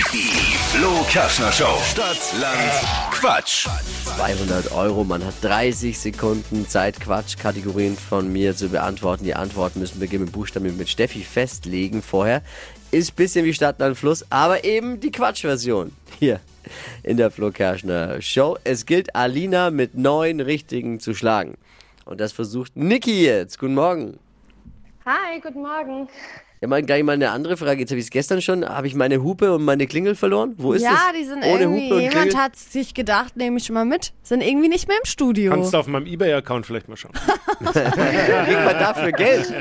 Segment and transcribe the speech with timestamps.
[0.00, 1.78] Die Flo Kaschner Show.
[1.84, 3.68] Stadt, Land, Quatsch.
[4.16, 5.04] 200 Euro.
[5.04, 9.24] Man hat 30 Sekunden Zeit, Quatschkategorien von mir zu beantworten.
[9.24, 12.42] Die Antworten müssen beginnen mit Buchstaben mit Steffi festlegen vorher.
[12.90, 15.92] Ist bisschen wie Stadt, Land, Fluss, aber eben die Quatschversion.
[16.18, 16.40] Hier
[17.02, 18.56] in der Flo Kerschner Show.
[18.64, 21.58] Es gilt, Alina mit neun Richtigen zu schlagen.
[22.06, 23.58] Und das versucht Niki jetzt.
[23.58, 24.18] Guten Morgen.
[25.04, 26.08] Hi, guten Morgen.
[26.62, 27.80] Ja, mal gleich mal eine andere Frage.
[27.80, 28.68] Jetzt habe ich es gestern schon.
[28.68, 30.52] Habe ich meine Hupe und meine Klingel verloren?
[30.58, 31.18] Wo ist ja, es?
[31.18, 32.36] die sind Ohne irgendwie, Hupe und jemand Klingel?
[32.38, 34.12] hat sich gedacht, nehme ich mal mit.
[34.22, 35.52] Sind irgendwie nicht mehr im Studio.
[35.52, 37.12] Kannst du auf meinem Ebay-Account vielleicht mal schauen.
[37.64, 39.52] Kriegt man dafür Geld?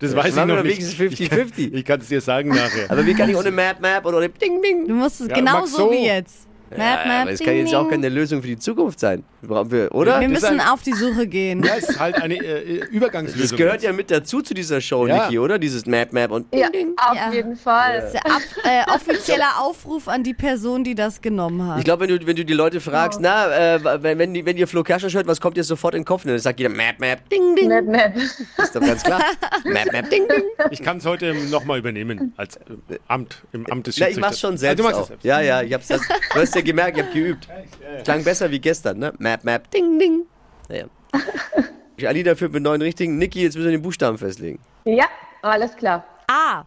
[0.00, 0.78] Das weiß ich noch nicht.
[0.78, 1.72] wenigstens Ich kann- 50-50.
[1.74, 2.90] Ich kann es dir sagen nachher.
[2.90, 4.88] Aber wie kann ich ohne Map Map oder ohne Ding Ding?
[4.88, 5.90] du musst es Ja, genauso Max, so.
[5.92, 6.48] wie jetzt.
[6.76, 9.24] Map, Ja, map, aber das kann jetzt ja auch keine Lösung für die Zukunft sein.
[9.42, 10.20] Brauchen wir, oder?
[10.20, 11.62] Wir Das ist müssen auf die Suche gehen.
[11.62, 13.42] Ja, es ist halt eine äh, Übergangslösung.
[13.50, 15.24] Das gehört ja mit dazu zu dieser Show, Ja.
[15.26, 15.58] Niki, oder?
[15.58, 16.94] Dieses Map Map und Ding Ja, Ding.
[16.96, 17.32] auf Ja.
[17.32, 18.10] jeden Fall.
[18.12, 21.78] Der ab, äh, offizieller Aufruf an die Person, die das genommen hat.
[21.78, 24.66] Ich glaube, wenn du, wenn du die Leute fragst, na, äh, wenn, wenn, wenn ihr
[24.66, 26.24] Flo Kerschner hört, was kommt dir sofort in den Kopf?
[26.24, 27.68] Und dann sagt jeder Map Map Ding Ding.
[27.68, 28.16] Nett, nett.
[28.16, 29.20] Ist doch ganz klar.
[29.64, 30.42] Map Map Ding Ding.
[30.70, 32.60] Ich kann es heute nochmal übernehmen als äh,
[33.08, 34.20] Amt, im Amt des Na, ich Schiedsrichters.
[34.20, 35.02] mach's schon selbst du machst auch.
[35.02, 35.24] es selbst.
[35.24, 36.00] Ja, ja, ich hab's das,
[36.34, 37.48] du hast ja gemerkt, ich hab geübt.
[38.04, 39.12] Klang besser wie gestern, ne?
[39.18, 40.22] Map Map Ding Ding.
[40.68, 40.86] Naja.
[42.08, 43.18] Alida führt mit neun richtigen.
[43.18, 44.58] Niki, jetzt müssen wir den Buchstaben festlegen.
[44.84, 45.06] Ja,
[45.42, 46.04] alles klar.
[46.26, 46.64] A,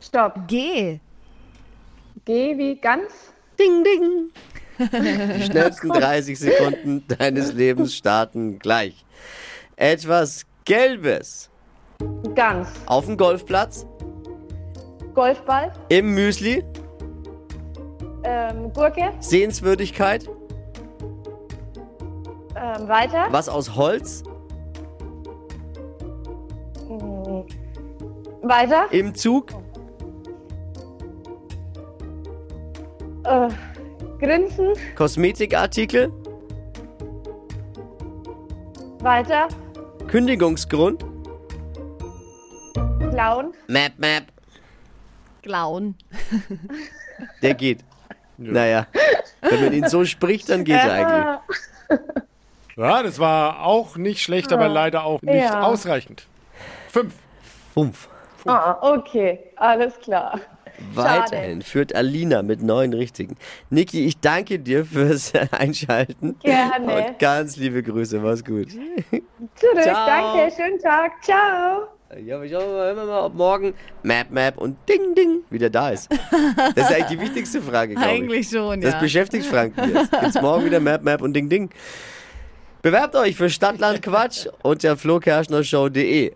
[0.00, 0.48] Stopp.
[0.48, 0.98] G.
[2.24, 3.32] Geh wie ganz.
[3.58, 4.30] Ding, ding.
[5.38, 9.04] Die schnellsten 30 Sekunden deines Lebens starten gleich.
[9.76, 11.50] Etwas Gelbes
[12.34, 12.68] Ganz.
[12.86, 13.86] auf dem Golfplatz,
[15.14, 15.72] Golfball.
[15.90, 16.64] im Müsli,
[18.32, 19.12] Ähm, Gurke.
[19.18, 20.28] Sehenswürdigkeit,
[22.54, 23.26] Ähm, weiter.
[23.30, 24.22] was aus Holz,
[26.88, 27.42] Mm,
[28.42, 28.86] Weiter.
[28.92, 29.46] im Zug,
[33.24, 33.48] Äh,
[34.20, 34.74] Grinsen.
[34.96, 36.12] Kosmetikartikel,
[39.00, 39.48] Weiter.
[40.06, 41.04] Kündigungsgrund,
[43.10, 43.52] Clown.
[43.66, 44.24] Map, Map,
[45.42, 45.96] Klauen.
[47.42, 47.84] der geht.
[48.40, 48.86] Naja,
[49.42, 52.00] wenn man ihn so spricht, dann geht er eigentlich.
[52.76, 55.62] Ja, das war auch nicht schlecht, aber leider auch nicht Ja.
[55.62, 56.26] ausreichend.
[56.88, 57.14] Fünf.
[57.74, 58.08] Fünf.
[58.46, 59.38] Ah, okay.
[59.56, 60.40] Alles klar.
[60.94, 63.36] Weiterhin führt Alina mit neun richtigen.
[63.68, 66.38] Niki, ich danke dir fürs Einschalten.
[66.38, 67.08] Gerne.
[67.10, 68.70] Und ganz liebe Grüße, mach's gut.
[68.70, 69.82] Zurück.
[69.82, 70.06] Ciao.
[70.06, 70.54] Danke.
[70.56, 71.12] Schönen Tag.
[71.22, 71.99] Ciao.
[72.18, 75.90] Ja, aber mal, hören wir mal, ob morgen Map Map und Ding Ding wieder da
[75.90, 76.10] ist.
[76.74, 78.14] Das ist eigentlich die wichtigste Frage, glaube ich.
[78.14, 79.00] Eigentlich schon, Das ja.
[79.00, 80.10] beschäftigt Franken jetzt.
[80.10, 81.70] Gibt's morgen wieder Map Map und Ding Ding.
[82.82, 86.32] Bewerbt euch für Stadtland Quatsch unter flokerschnershow.de.